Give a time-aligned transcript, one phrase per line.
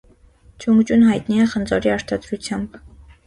[0.63, 2.81] Չունգջուն հայտնի է խնձորի արտադրությամբ։